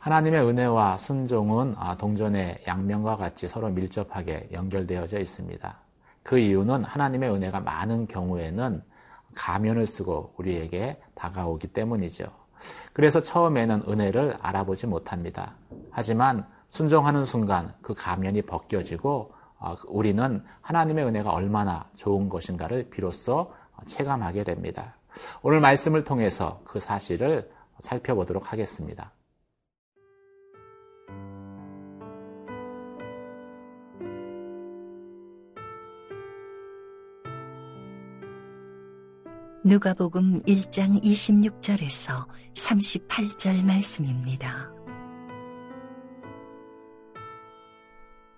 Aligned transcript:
하나님의 0.00 0.40
은혜와 0.48 0.96
순종은 0.96 1.74
아, 1.76 1.94
동전의 1.94 2.62
양면과 2.66 3.16
같이 3.16 3.46
서로 3.46 3.68
밀접하게 3.68 4.48
연결되어져 4.50 5.18
있습니다. 5.20 5.78
그 6.22 6.38
이유는 6.38 6.84
하나님의 6.84 7.30
은혜가 7.30 7.60
많은 7.60 8.06
경우에는 8.06 8.82
가면을 9.34 9.86
쓰고 9.86 10.32
우리에게 10.38 10.98
다가오기 11.14 11.68
때문이죠. 11.68 12.24
그래서 12.94 13.20
처음에는 13.20 13.82
은혜를 13.86 14.38
알아보지 14.40 14.86
못합니다. 14.86 15.54
하지만 15.90 16.46
순종하는 16.70 17.26
순간 17.26 17.74
그 17.82 17.92
가면이 17.92 18.40
벗겨지고 18.42 19.34
아, 19.58 19.76
우리는 19.86 20.42
하나님의 20.62 21.04
은혜가 21.04 21.30
얼마나 21.30 21.84
좋은 21.94 22.30
것인가를 22.30 22.88
비로소 22.88 23.52
체감하게 23.84 24.44
됩니다. 24.44 24.96
오늘 25.42 25.60
말씀을 25.60 26.04
통해서 26.04 26.62
그 26.64 26.80
사실을 26.80 27.50
살펴보도록 27.80 28.50
하겠습니다. 28.50 29.12
누가복음 39.70 40.42
1장 40.42 41.00
26절에서 41.00 42.26
38절 42.54 43.64
말씀입니다. 43.64 44.68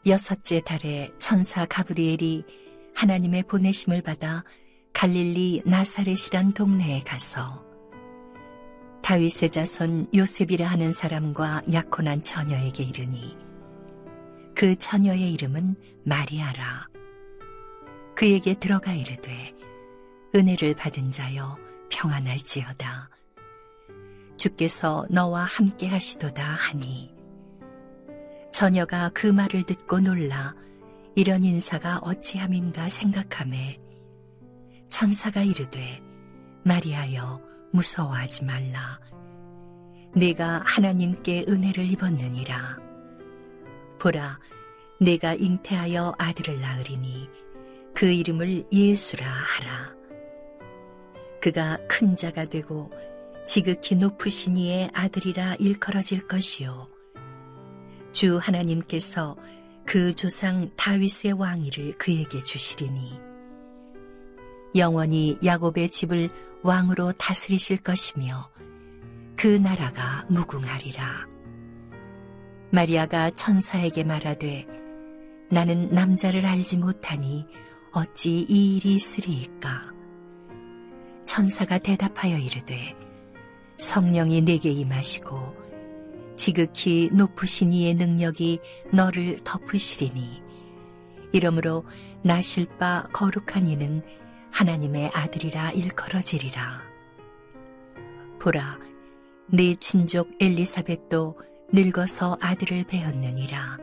여섯째 0.05 0.61
달에 0.61 1.11
천사 1.19 1.65
가브리엘이 1.65 2.45
하나님의 2.95 3.45
보내심을 3.45 4.03
받아 4.03 4.45
갈릴리 4.93 5.63
나사렛이란 5.65 6.53
동네에 6.53 7.01
가서 7.01 7.65
다윗의 9.03 9.49
자손 9.49 10.09
요셉이라 10.15 10.67
하는 10.67 10.93
사람과 10.93 11.63
약혼한 11.73 12.23
처녀에게 12.23 12.85
이르니 12.85 13.39
그 14.55 14.77
처녀의 14.77 15.33
이름은 15.33 15.77
마리아라 16.05 16.89
그에게 18.15 18.53
들어가 18.53 18.93
이르되 18.93 19.62
은혜를 20.35 20.75
받은 20.75 21.11
자여 21.11 21.59
평안할지어다. 21.91 23.11
주께서 24.39 25.07
너와 25.11 25.45
함께 25.45 25.87
하시도다 25.89 26.43
하니 26.43 27.15
처녀가 28.51 29.11
그 29.13 29.27
말을 29.27 29.65
듣고 29.65 30.01
놀라 30.01 30.55
이런 31.15 31.45
인사가 31.45 31.99
어찌함인가 32.03 32.89
생각함에 32.89 33.79
천사가 34.89 35.43
이르되 35.43 36.01
마리아여 36.65 37.41
무서워하지 37.73 38.45
말라. 38.45 38.99
내가 40.15 40.63
하나님께 40.65 41.47
은혜를 41.49 41.91
입었느니라. 41.93 42.79
보라 43.99 44.39
내가 45.01 45.35
잉태하여 45.35 46.15
아들을 46.19 46.61
낳으리니 46.61 47.29
그 47.95 48.07
이름을 48.07 48.65
예수라 48.73 49.27
하라 49.27 50.02
그가 51.43 51.77
큰 51.89 52.15
자가 52.15 52.45
되고 52.45 52.89
지극히 53.49 53.97
높으신 53.97 54.57
이의 54.57 54.89
아들이라 54.95 55.57
일컬어질 55.57 56.29
것이요. 56.29 56.89
주 58.13 58.39
하나님께서 58.39 59.37
그 59.85 60.15
조상 60.15 60.71
다윗의 60.77 61.33
왕위를 61.33 61.99
그에게 61.99 62.39
주시리니 62.39 63.19
영원히 64.77 65.37
야곱의 65.45 65.91
집을 65.91 66.31
왕으로 66.63 67.13
다스리실 67.13 67.79
것이며 67.79 68.49
그 69.37 69.49
나라가 69.49 70.25
무궁하리라. 70.29 71.27
마리아가 72.71 73.31
천사에게 73.31 74.05
말하되 74.05 74.67
나는 75.51 75.91
남자를 75.91 76.47
알지 76.47 76.79
못하니 76.79 77.47
어찌 77.91 78.47
이 78.49 78.77
일이 78.77 78.95
있으리이까? 78.95 79.92
천사가 81.25 81.79
대답하여 81.79 82.39
이르되 82.39 82.95
성령이 83.79 84.43
내게 84.43 84.71
임하시고 84.71 85.63
지극히 86.37 87.11
높으신 87.13 87.73
이의 87.73 87.95
능력이 87.95 88.61
너를 88.93 89.39
덮으시리니 89.45 90.43
이러므로 91.33 91.85
나실 92.23 92.67
바 92.79 93.09
거룩한 93.13 93.67
이는 93.67 94.03
하나님의 94.51 95.11
아들이라 95.15 95.73
일컬어지리라. 95.73 96.83
보라 98.39 98.79
네 99.47 99.75
친족 99.77 100.31
엘리사벳도 100.41 101.39
늙어서 101.73 102.37
아들을 102.41 102.85
배었느니라. 102.85 103.79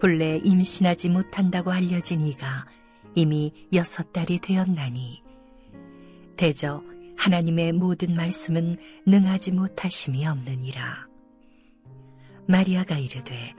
본래 0.00 0.40
임신하지 0.42 1.10
못한다고 1.10 1.70
알려진 1.70 2.20
이가 2.22 2.66
이미 3.14 3.52
여섯 3.72 4.12
달이 4.12 4.38
되었나니 4.40 5.22
대저 6.40 6.82
하나님의 7.18 7.74
모든 7.74 8.16
말씀은 8.16 8.78
능하지 9.04 9.52
못하심이 9.52 10.26
없느니라. 10.26 11.06
마리아가 12.48 12.96
이르되 12.96 13.54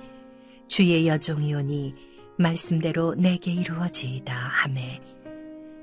주의 0.67 1.07
여종이오니 1.07 1.93
말씀대로 2.39 3.13
내게 3.13 3.51
이루어지이다 3.51 4.33
하매 4.33 4.99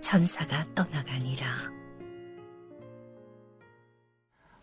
천사가 0.00 0.66
떠나가니라. 0.74 1.70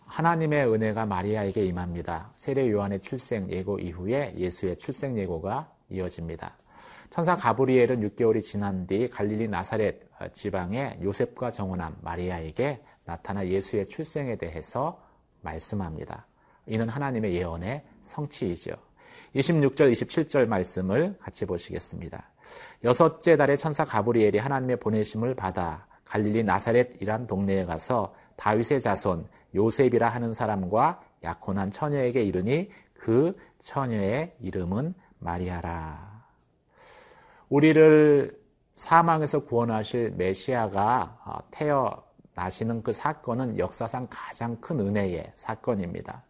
하나님의 0.06 0.73
은혜가 0.73 1.06
마리아에게 1.06 1.63
임합니다. 1.63 2.34
세례 2.35 2.69
요한의 2.69 3.00
출생 3.00 3.50
예고 3.50 3.79
이후에 3.79 4.34
예수의 4.35 4.78
출생 4.78 5.17
예고가 5.17 5.72
이어집니다. 5.90 6.57
천사 7.10 7.36
가브리엘은 7.36 8.02
6개월이 8.10 8.42
지난 8.42 8.88
뒤 8.88 9.10
갈릴리 9.10 9.48
나사렛 9.48 10.02
지방의 10.34 11.00
요셉과 11.04 11.52
정혼한 11.52 11.96
마리아에게 12.02 12.82
나타나 13.06 13.48
예수의 13.48 13.86
출생에 13.86 14.36
대해서 14.36 15.02
말씀합니다. 15.42 16.26
이는 16.66 16.90
하나님의 16.90 17.36
예언의 17.36 17.84
성취이죠. 18.04 18.72
26절, 19.36 19.92
27절 19.92 20.48
말씀을 20.48 21.18
같이 21.20 21.46
보시겠습니다. 21.46 22.32
여섯째 22.84 23.38
달에 23.38 23.56
천사 23.56 23.86
가브리엘이 23.86 24.38
하나님의 24.38 24.78
보내심을 24.78 25.36
받아 25.36 25.88
갈릴리 26.06 26.44
나사렛이란 26.44 27.28
동네에 27.28 27.66
가서 27.66 28.14
다윗의 28.38 28.82
자손 28.82 29.28
요셉이라 29.54 30.10
하는 30.10 30.34
사람과 30.34 31.02
약혼한 31.24 31.72
처녀에게 31.72 32.24
이르니 32.24 32.70
그 32.94 33.38
처녀의 33.60 34.36
이름은 34.40 34.94
마리아라. 35.20 36.15
우리를 37.50 38.38
사망에서 38.74 39.40
구원하실 39.40 40.12
메시아가 40.18 41.18
어, 41.26 41.38
태어나시는 41.52 42.84
그 42.84 42.92
사건은 42.92 43.58
역사상 43.58 44.08
가장 44.09 44.59
큰 44.59 44.80
은혜의 44.80 45.32
사건입니다. 45.36 46.24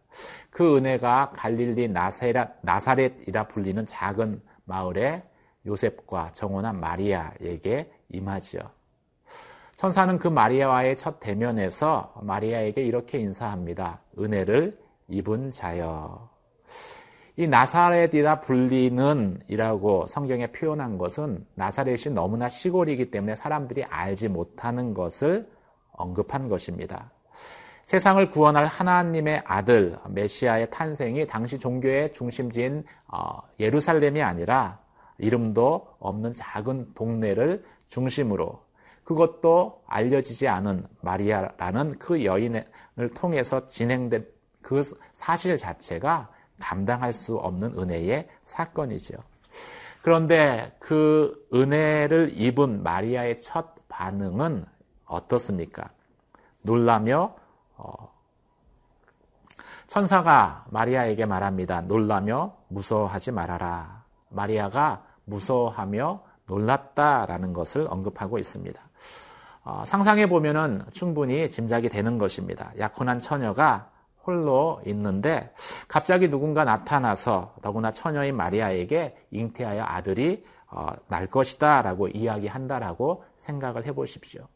그 0.50 0.76
은혜가 0.76 1.32
갈릴리 1.34 1.88
나사렛, 1.88 3.28
이라 3.28 3.48
불리는 3.48 3.84
작은 3.84 4.40
마을에 4.64 5.22
요셉과 5.66 6.32
정혼한 6.32 6.80
마리아에게 6.80 7.92
임하지요. 8.10 8.60
천사는 9.74 10.18
그 10.18 10.28
마리아와의 10.28 10.96
첫 10.96 11.20
대면에서 11.20 12.14
마리아에게 12.22 12.82
이렇게 12.82 13.18
인사합니다. 13.18 14.00
은혜를 14.18 14.78
입은 15.08 15.50
자여. 15.50 16.30
이 17.38 17.46
나사렛이라 17.46 18.40
불리는 18.40 19.40
이라고 19.48 20.06
성경에 20.06 20.46
표현한 20.46 20.96
것은 20.96 21.46
나사렛이 21.54 22.14
너무나 22.14 22.48
시골이기 22.48 23.10
때문에 23.10 23.34
사람들이 23.34 23.84
알지 23.84 24.28
못하는 24.28 24.94
것을 24.94 25.46
언급한 25.92 26.48
것입니다. 26.48 27.10
세상을 27.84 28.30
구원할 28.30 28.64
하나님의 28.64 29.42
아들 29.44 29.98
메시아의 30.08 30.70
탄생이 30.70 31.26
당시 31.26 31.58
종교의 31.58 32.14
중심지인 32.14 32.84
어, 33.06 33.42
예루살렘이 33.60 34.22
아니라 34.22 34.80
이름도 35.18 35.86
없는 35.98 36.32
작은 36.32 36.94
동네를 36.94 37.62
중심으로 37.88 38.62
그것도 39.04 39.82
알려지지 39.86 40.48
않은 40.48 40.86
마리아라는 41.02 41.98
그 41.98 42.24
여인을 42.24 42.64
통해서 43.14 43.66
진행된 43.66 44.26
그 44.62 44.80
사실 45.12 45.56
자체가 45.58 46.30
감당할 46.60 47.12
수 47.12 47.36
없는 47.36 47.78
은혜의 47.78 48.28
사건이죠. 48.42 49.14
그런데 50.02 50.74
그 50.78 51.48
은혜를 51.52 52.30
입은 52.32 52.82
마리아의 52.82 53.40
첫 53.40 53.74
반응은 53.88 54.64
어떻습니까? 55.04 55.90
놀라며 56.62 57.34
어, 57.76 58.12
천사가 59.86 60.66
마리아에게 60.70 61.26
말합니다. 61.26 61.80
놀라며 61.82 62.56
무서워하지 62.68 63.32
말아라. 63.32 64.04
마리아가 64.28 65.04
무서워하며 65.24 66.22
놀랐다라는 66.46 67.52
것을 67.52 67.86
언급하고 67.88 68.38
있습니다. 68.38 68.80
어, 69.64 69.82
상상해 69.84 70.28
보면은 70.28 70.84
충분히 70.92 71.50
짐작이 71.50 71.88
되는 71.88 72.18
것입니다. 72.18 72.72
약혼한 72.78 73.18
처녀가 73.18 73.90
홀로 74.26 74.80
있는데 74.86 75.52
갑자기 75.88 76.28
누군가 76.28 76.64
나타나서 76.64 77.54
더구나 77.62 77.92
처녀인 77.92 78.36
마리아에게 78.36 79.16
잉태하여 79.30 79.84
아들이 79.86 80.44
어, 80.68 80.88
날 81.08 81.26
것이다 81.26 81.82
라고 81.82 82.08
이야기한다라고 82.08 83.24
생각을 83.36 83.86
해보십시오. 83.86 84.48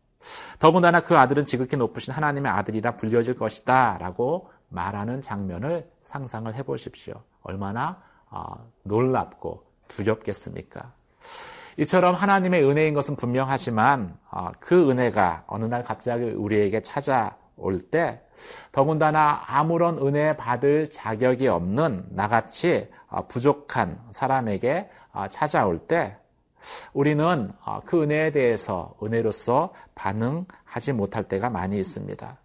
더군다나 0.58 1.00
그 1.00 1.16
아들은 1.16 1.46
지극히 1.46 1.76
높으신 1.76 2.12
하나님의 2.12 2.50
아들이라 2.52 2.96
불려질 2.96 3.34
것이다 3.36 3.98
라고 3.98 4.50
말하는 4.68 5.22
장면을 5.22 5.90
상상을 6.00 6.52
해보십시오. 6.54 7.14
얼마나 7.42 8.02
어, 8.30 8.70
놀랍고 8.82 9.64
두렵겠습니까? 9.88 10.92
이처럼 11.78 12.14
하나님의 12.14 12.64
은혜인 12.64 12.94
것은 12.94 13.16
분명하지만 13.16 14.18
어, 14.30 14.50
그 14.60 14.90
은혜가 14.90 15.44
어느 15.46 15.64
날 15.64 15.82
갑자기 15.82 16.24
우리에게 16.24 16.82
찾아 16.82 17.36
올 17.60 17.80
때 17.80 18.22
더군다나 18.72 19.42
아무런 19.46 19.98
은혜 19.98 20.36
받을 20.36 20.88
자격이 20.88 21.48
없는 21.48 22.06
나같이 22.10 22.88
어, 23.08 23.26
부족한 23.26 24.00
사람에게 24.10 24.88
어, 25.12 25.26
찾아올 25.28 25.78
때 25.78 26.16
우리는 26.92 27.50
그 27.86 28.02
은혜에 28.02 28.32
대해서 28.32 28.94
은혜로서 29.02 29.72
반응하지 29.94 30.92
못할 30.92 31.24
때가 31.24 31.48
많이 31.48 31.78
있습니다. 31.78 32.36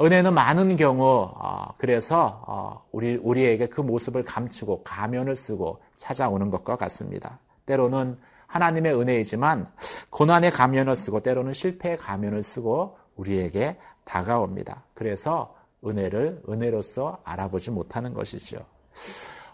은혜는 0.00 0.32
많은 0.32 0.76
경우 0.76 1.28
그래서 1.76 2.84
우리 2.92 3.16
우리에게 3.16 3.66
그 3.66 3.80
모습을 3.80 4.22
감추고 4.22 4.84
가면을 4.84 5.34
쓰고 5.34 5.82
찾아오는 5.96 6.50
것과 6.50 6.76
같습니다. 6.76 7.40
때로는 7.66 8.16
하나님의 8.46 8.94
은혜이지만 8.94 9.66
고난의 10.10 10.52
가면을 10.52 10.94
쓰고 10.94 11.20
때로는 11.20 11.52
실패의 11.52 11.96
가면을 11.96 12.42
쓰고 12.42 12.96
우리에게 13.20 13.76
다가옵니다. 14.04 14.82
그래서 14.94 15.54
은혜를 15.84 16.42
은혜로서 16.48 17.20
알아보지 17.24 17.70
못하는 17.70 18.12
것이죠. 18.12 18.58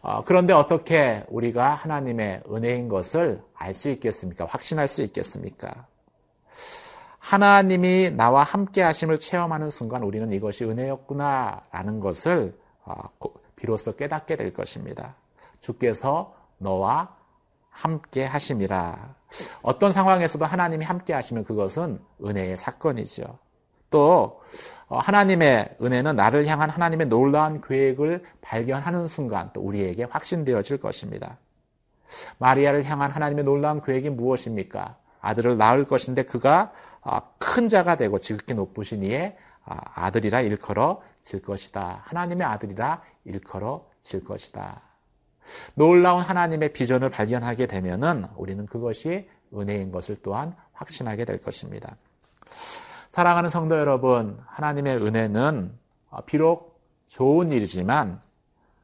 어, 0.02 0.22
그런데 0.24 0.52
어떻게 0.52 1.24
우리가 1.28 1.74
하나님의 1.74 2.42
은혜인 2.50 2.88
것을 2.88 3.42
알 3.54 3.74
수 3.74 3.90
있겠습니까? 3.90 4.46
확신할 4.46 4.86
수 4.88 5.02
있겠습니까? 5.02 5.86
하나님이 7.18 8.10
나와 8.10 8.44
함께 8.44 8.82
하심을 8.82 9.18
체험하는 9.18 9.70
순간 9.70 10.04
우리는 10.04 10.32
이것이 10.32 10.64
은혜였구나라는 10.64 12.00
것을 12.00 12.56
어, 12.84 12.94
비로소 13.56 13.96
깨닫게 13.96 14.36
될 14.36 14.52
것입니다. 14.52 15.16
주께서 15.58 16.36
너와 16.58 17.16
함께 17.70 18.24
하심이라. 18.24 19.14
어떤 19.62 19.90
상황에서도 19.90 20.44
하나님이 20.44 20.84
함께 20.84 21.12
하시면 21.14 21.44
그것은 21.44 22.00
은혜의 22.24 22.56
사건이죠. 22.56 23.38
또 23.96 24.42
어, 24.88 24.98
하나님의 24.98 25.78
은혜는 25.80 26.16
나를 26.16 26.46
향한 26.46 26.68
하나님의 26.68 27.06
놀라운 27.06 27.62
계획을 27.62 28.22
발견하는 28.42 29.06
순간 29.06 29.48
또 29.54 29.62
우리에게 29.62 30.04
확신되어질 30.04 30.76
것입니다. 30.76 31.38
마리아를 32.36 32.84
향한 32.84 33.10
하나님의 33.10 33.44
놀라운 33.44 33.80
계획이 33.80 34.10
무엇입니까? 34.10 34.98
아들을 35.22 35.56
낳을 35.56 35.86
것인데 35.86 36.24
그가 36.24 36.72
어, 37.00 37.20
큰 37.38 37.68
자가 37.68 37.96
되고 37.96 38.18
지극히 38.18 38.52
높으신 38.52 39.02
이의 39.02 39.34
어, 39.64 39.74
아들이라 39.94 40.42
일컬어 40.42 41.00
질 41.22 41.40
것이다. 41.40 42.02
하나님의 42.04 42.46
아들이라 42.46 43.00
일컬어 43.24 43.86
질 44.02 44.22
것이다. 44.22 44.82
놀라운 45.74 46.20
하나님의 46.20 46.74
비전을 46.74 47.08
발견하게 47.08 47.66
되면은 47.66 48.26
우리는 48.36 48.66
그것이 48.66 49.26
은혜인 49.54 49.90
것을 49.90 50.16
또한 50.22 50.54
확신하게 50.74 51.24
될 51.24 51.38
것입니다. 51.38 51.96
사랑하는 53.16 53.48
성도 53.48 53.78
여러분, 53.78 54.38
하나님의 54.44 54.98
은혜는 54.98 55.72
어, 56.10 56.20
비록 56.26 56.82
좋은 57.06 57.50
일이지만 57.50 58.20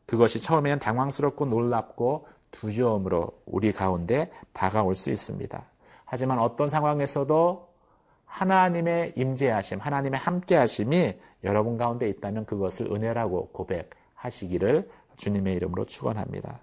그것이 0.07 0.41
처음에는 0.41 0.79
당황스럽고 0.79 1.45
놀랍고 1.45 2.27
두려움으로 2.51 3.43
우리 3.45 3.73
가운데 3.73 4.31
다가올 4.55 4.95
수 4.95 5.11
있습니다. 5.11 5.63
하지만 6.07 6.39
어떤 6.39 6.71
상황에서도 6.71 7.69
하나님의 8.25 9.13
임재하심, 9.17 9.81
하나님의 9.81 10.19
함께하심이 10.19 11.15
여러분 11.45 11.77
가운데 11.77 12.09
있다면 12.09 12.47
그것을 12.47 12.87
은혜라고 12.91 13.49
고백하시기를 13.49 14.89
주님의 15.19 15.57
이름으로 15.57 15.85
축원합니다. 15.85 16.59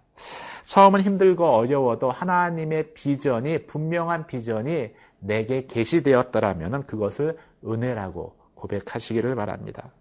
처음은 0.65 1.01
힘들고 1.01 1.45
어려워도 1.45 2.09
하나님의 2.09 2.95
비전이 2.95 3.67
분명한 3.67 4.25
비전이 4.25 4.91
내게 5.19 5.67
계시되었더라면 5.67 6.87
그것을 6.87 7.37
은혜라고 7.65 8.35
고백하시기를 8.55 9.35
바랍니다. 9.35 9.91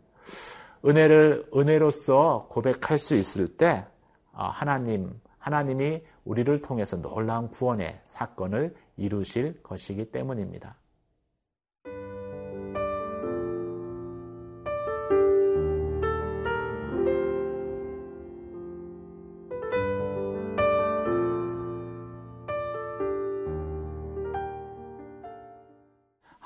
은혜를 0.84 1.50
은혜로서 1.54 2.46
고백할 2.50 2.98
수 2.98 3.16
있을 3.16 3.48
때 3.48 3.86
어, 4.32 4.44
하나님 4.44 5.20
하나님이 5.38 6.02
우리를 6.24 6.60
통해서 6.60 7.00
놀라운 7.00 7.48
구원의 7.48 8.00
사건을 8.04 8.74
이루실 8.96 9.62
것이기 9.62 10.10
때문입니다. 10.10 10.76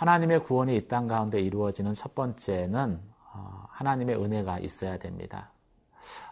하나님의 0.02 0.42
구원이 0.42 0.76
이 0.76 0.88
땅 0.88 1.06
가운데 1.06 1.40
이루어지는 1.40 1.94
첫 1.94 2.12
번째는 2.16 3.00
어, 3.34 3.66
하나님의 3.70 4.16
은혜가 4.16 4.58
있어야 4.58 4.98
됩니다. 4.98 5.52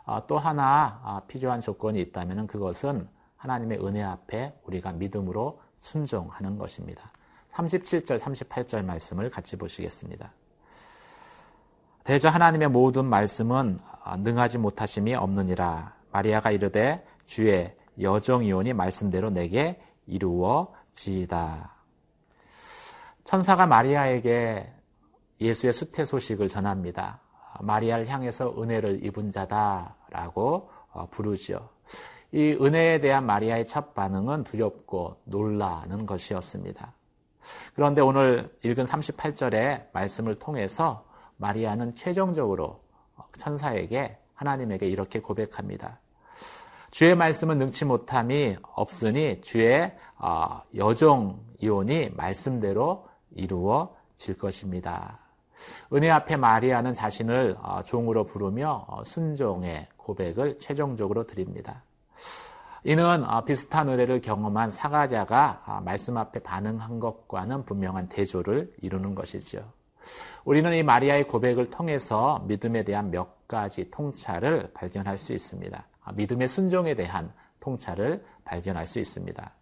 어, 0.04 0.26
또 0.26 0.38
하나 0.38 1.00
어, 1.04 1.22
필요한 1.28 1.60
조건이 1.60 2.00
있다면 2.00 2.48
그것은 2.48 3.08
하나님의 3.36 3.78
은혜 3.86 4.02
앞에 4.02 4.58
우리가 4.64 4.90
믿음으로 4.90 5.60
순종하는 5.78 6.58
것입니다. 6.58 7.12
37절, 7.52 8.18
38절 8.18 8.84
말씀을 8.84 9.30
같이 9.30 9.54
보시겠습니다. 9.54 10.32
대저 12.02 12.28
하나님의 12.28 12.70
모든 12.70 13.04
말씀은 13.06 13.78
능하지 14.18 14.58
못하심이 14.58 15.14
없느니라. 15.14 15.94
마리아가 16.10 16.50
이르되 16.50 17.06
주의 17.24 17.72
여정이오니 18.00 18.72
말씀대로 18.72 19.30
내게 19.30 19.80
이루어지이다. 20.08 21.79
천사가 23.30 23.64
마리아에게 23.64 24.68
예수의 25.40 25.72
수태 25.72 26.04
소식을 26.04 26.48
전합니다. 26.48 27.20
마리아를 27.60 28.08
향해서 28.08 28.60
은혜를 28.60 29.04
입은 29.04 29.30
자다라고 29.30 30.68
어, 30.90 31.06
부르죠. 31.12 31.68
이 32.32 32.58
은혜에 32.60 32.98
대한 32.98 33.26
마리아의 33.26 33.68
첫 33.68 33.94
반응은 33.94 34.42
두렵고 34.42 35.20
놀라는 35.26 36.06
것이었습니다. 36.06 36.92
그런데 37.76 38.00
오늘 38.00 38.52
읽은 38.64 38.82
38절의 38.82 39.92
말씀을 39.92 40.34
통해서 40.40 41.06
마리아는 41.36 41.94
최종적으로 41.94 42.82
천사에게 43.38 44.18
하나님에게 44.34 44.88
이렇게 44.88 45.20
고백합니다. 45.20 46.00
주의 46.90 47.14
말씀은 47.14 47.58
능치 47.58 47.84
못함이 47.84 48.56
없으니 48.74 49.40
주의 49.40 49.96
어, 50.18 50.62
여종 50.74 51.40
이온이 51.60 52.10
말씀대로 52.16 53.08
이루어질 53.34 54.38
것입니다. 54.38 55.18
은혜 55.92 56.10
앞에 56.10 56.36
마리아는 56.36 56.94
자신을 56.94 57.56
어, 57.60 57.82
종으로 57.82 58.24
부르며 58.24 58.86
어, 58.88 59.04
순종의 59.04 59.88
고백을 59.96 60.58
최종적으로 60.58 61.26
드립니다. 61.26 61.82
이는 62.84 63.24
어, 63.24 63.44
비슷한 63.44 63.88
은혜를 63.88 64.22
경험한 64.22 64.70
사가자가 64.70 65.82
말씀 65.84 66.16
앞에 66.16 66.40
반응한 66.40 66.98
것과는 66.98 67.64
분명한 67.64 68.08
대조를 68.08 68.72
이루는 68.80 69.14
것이지요. 69.14 69.62
우리는 70.44 70.72
이 70.74 70.82
마리아의 70.82 71.28
고백을 71.28 71.68
통해서 71.70 72.42
믿음에 72.46 72.84
대한 72.84 73.10
몇 73.10 73.46
가지 73.46 73.90
통찰을 73.90 74.70
발견할 74.72 75.18
수 75.18 75.34
있습니다. 75.34 75.84
믿음의 76.14 76.48
순종에 76.48 76.94
대한 76.94 77.30
통찰을 77.60 78.24
발견할 78.44 78.86
수 78.86 78.98
있습니다. 78.98 79.52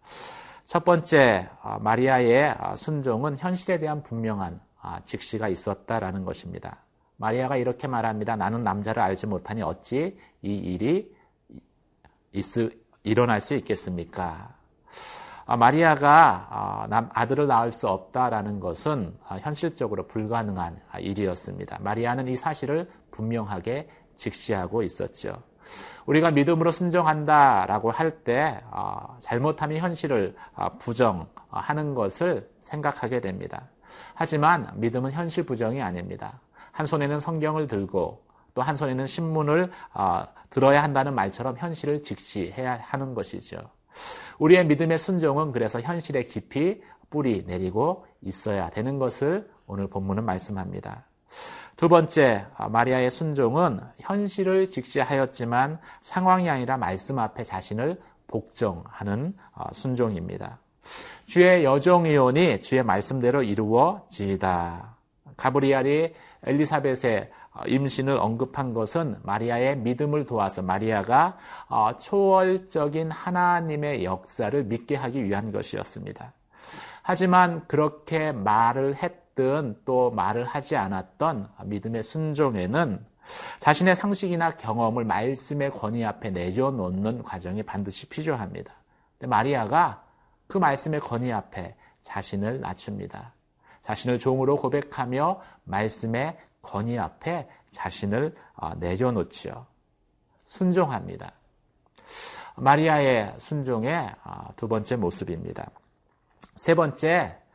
첫 0.69 0.85
번째, 0.85 1.49
어, 1.63 1.79
마리아의 1.81 2.55
어, 2.59 2.75
순종은 2.75 3.39
현실에 3.39 3.79
대한 3.79 4.03
분명한 4.03 4.61
아, 4.79 4.99
직시가 5.03 5.47
있었다라는 5.47 6.25
것입니다. 6.25 6.83
마리아가 7.17 7.57
이렇게 7.57 7.87
말합니다. 7.87 8.35
나는 8.35 8.63
남자를 8.63 9.01
알지 9.01 9.25
못하니 9.25 9.63
어찌 9.63 10.19
이 10.43 10.53
일이 10.53 11.11
있, 12.33 12.45
일어날 13.01 13.41
수 13.41 13.55
있겠습니까? 13.55 14.53
아, 15.47 15.57
마리아가 15.57 16.45
아, 16.51 17.09
아들을 17.15 17.47
낳을 17.47 17.71
수 17.71 17.87
없다라는 17.87 18.59
것은 18.59 19.17
현실적으로 19.39 20.05
불가능한 20.05 20.79
일이었습니다. 20.99 21.79
마리아는 21.81 22.27
이 22.27 22.35
사실을 22.35 22.87
분명하게 23.09 23.89
직시하고 24.17 24.83
있었죠. 24.83 25.48
우리가 26.05 26.31
믿음으로 26.31 26.71
순종한다라고 26.71 27.91
할때 27.91 28.61
어, 28.71 29.17
잘못하면 29.19 29.77
현실을 29.79 30.35
어, 30.55 30.69
부정하는 30.77 31.93
것을 31.95 32.49
생각하게 32.61 33.19
됩니다. 33.21 33.69
하지만 34.13 34.71
믿음은 34.75 35.11
현실 35.11 35.45
부정이 35.45 35.81
아닙니다. 35.81 36.39
한 36.71 36.85
손에는 36.85 37.19
성경을 37.19 37.67
들고 37.67 38.29
또 38.53 38.61
한 38.61 38.75
손에는 38.75 39.07
신문을 39.07 39.71
어, 39.93 40.23
들어야 40.49 40.83
한다는 40.83 41.15
말처럼 41.15 41.57
현실을 41.57 42.03
직시해야 42.03 42.79
하는 42.81 43.13
것이죠. 43.13 43.57
우리의 44.37 44.65
믿음의 44.65 44.97
순종은 44.97 45.51
그래서 45.51 45.81
현실에 45.81 46.23
깊이 46.23 46.81
뿌리 47.09 47.43
내리고 47.45 48.05
있어야 48.21 48.69
되는 48.69 48.99
것을 48.99 49.49
오늘 49.65 49.87
본문은 49.87 50.25
말씀합니다. 50.25 51.05
두 51.79 51.87
번째, 51.87 52.45
아, 52.57 52.67
마리아의 52.67 53.09
순종은 53.09 53.79
현실을 53.99 54.67
직시하였지만 54.67 55.79
상황이 56.01 56.49
아니라 56.49 56.75
말씀 56.75 57.17
앞에 57.19 57.45
자신을 57.45 58.01
복종하는 58.27 59.33
아, 59.53 59.71
순종입니다. 59.71 60.59
주의 61.25 61.63
여종이오니 61.63 62.59
주의 62.59 62.83
말씀대로 62.83 63.43
이루어지이다. 63.43 64.97
가브리엘이 65.37 66.13
엘리사벳의 66.43 67.31
아, 67.53 67.63
임신을 67.65 68.17
언급한 68.17 68.73
것은 68.73 69.15
마리아의 69.23 69.77
믿음을 69.77 70.25
도와서 70.25 70.61
마리아가 70.61 71.37
초월적인 71.97 73.09
하나님의 73.09 74.03
역사를 74.03 74.61
믿게 74.65 74.97
하기 74.97 75.23
위한 75.23 75.53
것이었습니다. 75.53 76.33
하지만 77.03 77.65
그렇게 77.67 78.33
말을 78.33 78.95
했 78.95 79.28
든또 79.39 80.11
말을 80.11 80.43
하지 80.43 80.75
않았던 80.75 81.49
믿음의 81.63 82.03
순종에는 82.03 83.05
자신의 83.59 83.95
상식이나 83.95 84.51
경험을 84.51 85.05
말씀의 85.05 85.71
권위 85.71 86.03
앞에 86.03 86.31
내려놓는 86.31 87.23
과정이 87.23 87.63
반드시 87.63 88.07
필요합니다. 88.07 88.73
마리아가 89.19 90.03
그 90.47 90.57
말씀의 90.57 90.99
권위 90.99 91.31
앞에 91.31 91.75
자신을 92.01 92.59
낮춥니다. 92.59 93.33
자신을 93.81 94.19
종으로 94.19 94.57
고백하며 94.57 95.41
말씀의 95.63 96.37
권위 96.61 96.99
앞에 96.99 97.47
자신을 97.69 98.35
어, 98.55 98.73
내려놓지요. 98.75 99.65
순종합니다. 100.47 101.31
마리아의 102.57 103.35
순종의 103.37 104.15
어, 104.25 104.49
두 104.57 104.67
번째 104.67 104.97
모습입니다. 104.97 105.69
세 106.57 106.75
번째, 106.75 107.37
어, 107.37 107.48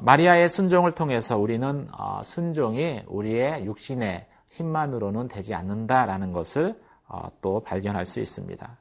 마리아의 0.00 0.48
순종을 0.48 0.92
통해서 0.92 1.38
우리는 1.38 1.88
어, 1.96 2.22
순종이 2.24 3.02
우리의 3.06 3.64
육신의 3.66 4.26
힘만으로는 4.50 5.28
되지 5.28 5.54
않는다라는 5.54 6.32
것을 6.32 6.80
어, 7.06 7.28
또 7.40 7.60
발견할 7.60 8.04
수 8.06 8.20
있습니다. 8.20 8.76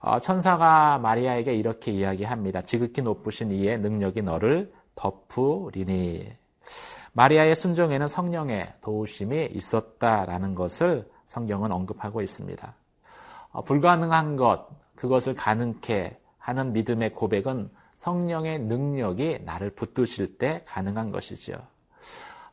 어, 0.00 0.20
천사가 0.20 0.98
마리아에게 0.98 1.54
이렇게 1.54 1.90
이야기합니다. 1.92 2.62
지극히 2.62 3.02
높으신 3.02 3.50
이의 3.50 3.78
능력이 3.78 4.22
너를 4.22 4.72
덮으리니. 4.94 6.28
마리아의 7.12 7.56
순종에는 7.56 8.06
성령의 8.06 8.74
도우심이 8.80 9.46
있었다라는 9.52 10.54
것을 10.54 11.10
성경은 11.26 11.72
언급하고 11.72 12.22
있습니다. 12.22 12.74
어, 13.50 13.62
불가능한 13.64 14.36
것, 14.36 14.68
그것을 14.94 15.34
가능케 15.34 16.18
하는 16.38 16.72
믿음의 16.72 17.12
고백은 17.14 17.70
성령의 17.98 18.60
능력이 18.60 19.40
나를 19.44 19.70
붙드실 19.70 20.38
때 20.38 20.62
가능한 20.66 21.10
것이지요. 21.10 21.56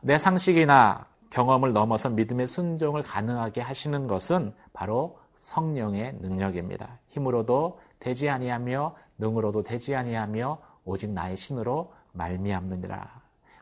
내 0.01 0.17
상식이나 0.17 1.05
경험을 1.29 1.71
넘어서 1.71 2.09
믿음의 2.09 2.47
순종을 2.47 3.03
가능하게 3.03 3.61
하시는 3.61 4.07
것은 4.07 4.51
바로 4.73 5.19
성령의 5.35 6.15
능력입니다. 6.19 6.97
힘으로도 7.09 7.79
되지 7.99 8.27
아니하며 8.27 8.95
능으로도 9.19 9.61
되지 9.61 9.93
아니하며 9.93 10.57
오직 10.83 11.11
나의 11.11 11.37
신으로 11.37 11.93
말미암느니라. 12.13 13.07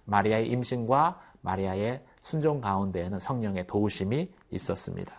마리아의 0.06 0.48
임신과 0.48 1.20
마리아의 1.42 2.02
순종 2.22 2.62
가운데에는 2.62 3.20
성령의 3.20 3.68
도우심이 3.68 4.32
있었습니다. 4.52 5.13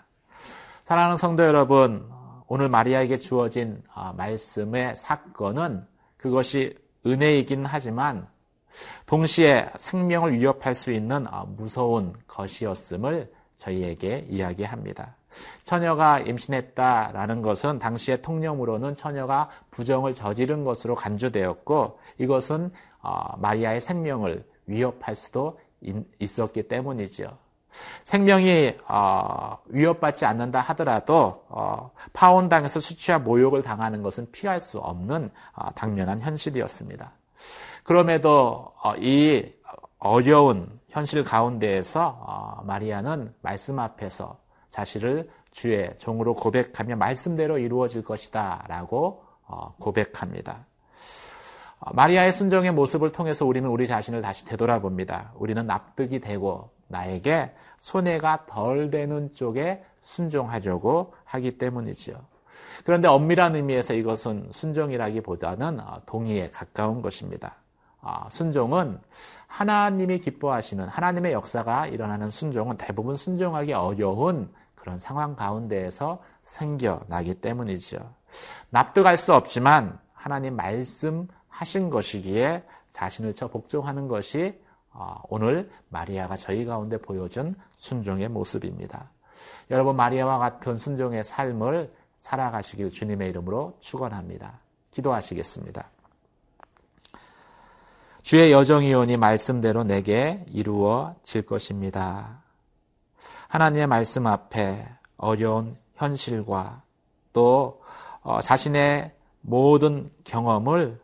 사랑하는 0.85 1.19
성도 1.19 1.45
여러분, 1.45 2.11
오늘 2.47 2.71
마리아에게 2.71 3.19
주어진 3.19 3.83
아, 3.93 4.15
말씀의 4.15 4.97
사건은 4.97 5.87
그것이 6.25 6.75
은혜이긴 7.05 7.67
하지만 7.67 8.27
동시에 9.05 9.69
생명을 9.77 10.33
위협할 10.33 10.73
수 10.73 10.91
있는 10.91 11.27
아, 11.29 11.45
무서운 11.45 12.15
것이었음을 12.27 13.31
저희에게 13.59 14.25
이야기합니다. 14.27 15.17
처녀가 15.65 16.21
임신했다라는 16.21 17.43
것은 17.43 17.79
당시의 17.79 18.23
통념으로는 18.23 18.97
처녀가 18.97 19.51
부정을 19.71 20.15
저지른 20.15 20.65
것으로 20.65 20.95
간주되었고 20.95 21.99
이것은 22.17 22.71
어, 23.03 23.37
마리아의 23.37 23.83
생명을 23.83 24.47
위협할 24.65 25.17
수도 25.17 25.61
있었기 26.19 26.69
때문이지요. 26.69 27.37
생명이 28.05 28.75
어, 28.89 29.59
위협받지 29.67 30.25
않는다 30.25 30.61
하더라도 30.61 31.45
어, 31.49 31.91
파혼당해서 32.13 32.81
수치와 32.81 33.19
모욕을 33.19 33.63
당하는 33.63 34.03
것은 34.03 34.31
피할 34.33 34.61
수 34.61 34.79
없는 34.79 35.31
어, 35.53 35.71
당면한 35.75 36.21
현실이었습니다. 36.21 37.13
그럼에도 37.83 38.73
어, 38.83 38.95
이 38.97 39.45
어려운 39.99 40.81
현실 40.89 41.25
가운데에서 41.25 42.19
어, 42.21 42.63
마리아는 42.65 43.35
말씀 43.41 43.79
앞에서 43.79 44.39
자신을 44.71 45.31
주의 45.51 45.91
종으로 45.99 46.35
고백하며 46.35 46.97
말씀대로 46.97 47.59
이루어질 47.59 48.03
것이다 48.03 48.65
라고 48.69 49.25
어, 49.47 49.75
고백합니다. 49.79 50.67
마리아의 51.93 52.33
순종의 52.33 52.73
모습을 52.73 53.13
통해서 53.13 53.45
우리는 53.45 53.69
우리 53.69 53.87
자신을 53.87 54.23
다시 54.23 54.45
되돌아봅니다. 54.47 55.33
우리는 55.37 55.67
납득이 55.67 56.21
되고 56.21 56.74
나에게 56.89 57.55
손해가 57.81 58.47
덜 58.47 58.91
되는 58.91 59.33
쪽에 59.33 59.85
순종하려고 60.01 61.15
하기 61.25 61.59
때문이지요. 61.59 62.17
그런데 62.85 63.09
엄밀한 63.09 63.57
의미에서 63.57 63.95
이것은 63.95 64.49
순종이라기보다는 64.53 65.81
어, 65.81 66.01
동의에 66.07 66.51
가까운 66.51 67.03
것입니다. 67.03 67.57
어, 68.01 68.27
순종은 68.31 69.01
하나님이 69.47 70.19
기뻐하시는 70.19 70.87
하나님의 70.87 71.33
역사가 71.33 71.87
일어나는 71.87 72.31
순종은 72.31 72.77
대부분 72.77 73.17
순종하기 73.17 73.73
어려운 73.73 74.53
그런 74.75 74.99
상황 74.99 75.35
가운데에서 75.35 76.23
생겨나기 76.43 77.35
때문이죠. 77.37 77.99
납득할 78.69 79.17
수 79.17 79.33
없지만 79.33 79.99
하나님 80.13 80.57
말씀하신 80.57 81.89
것이기에 81.91 82.65
자신을 82.91 83.35
쳐 83.35 83.49
복종하는 83.49 84.09
것이 84.09 84.59
어, 84.59 84.64
오늘 85.29 85.71
마리아가 85.89 86.37
저희 86.37 86.65
가운데 86.65 86.99
보여준 86.99 87.55
순종의 87.77 88.29
모습입니다. 88.29 89.11
여러분 89.71 89.97
마리아와 89.97 90.39
같은 90.39 90.77
순종의 90.77 91.25
삶을 91.25 91.93
살아가시길 92.19 92.91
주님의 92.91 93.31
이름으로 93.31 93.77
축원합니다. 93.81 94.61
기도하시겠습니다. 94.93 95.91
주의 98.23 98.53
여정이오니 98.53 99.19
말씀대로 99.19 99.85
내게 99.85 100.47
이루어질 100.49 101.43
것입니다. 101.43 102.43
하나님의 103.49 103.87
말씀 103.87 104.27
앞에 104.27 104.89
어려운 105.19 105.75
현실과 105.97 106.83
또 107.33 107.83
어, 108.23 108.41
자신의 108.41 109.15
모든 109.43 110.09
경험을 110.25 111.01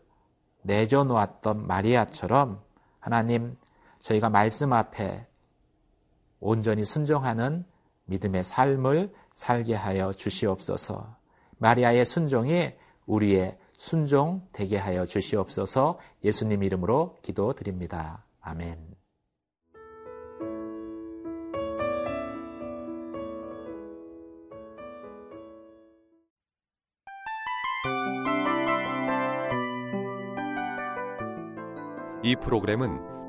내려놓았던 0.62 1.66
마리아처럼 1.66 2.62
하나님 2.98 3.56
저희가 4.00 4.30
말씀 4.30 4.72
앞에 4.72 5.26
온전히 6.40 6.84
순종하는 6.84 7.64
믿음의 8.06 8.44
삶을 8.44 9.12
살게 9.32 9.74
하여 9.74 10.12
주시옵소서. 10.12 11.16
마리아의 11.58 12.04
순종이 12.04 12.72
우리의 13.06 13.58
순종 13.76 14.46
되게 14.52 14.76
하여 14.76 15.06
주시옵소서. 15.06 15.98
예수님 16.24 16.62
이름으로 16.62 17.18
기도드립니다. 17.22 18.24
아멘. 18.40 18.90
이 32.22 32.36
프로그램은 32.36 33.19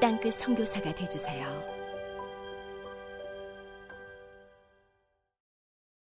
땅끝 0.00 0.34
성교사가 0.34 0.94
되주세요 0.94 1.79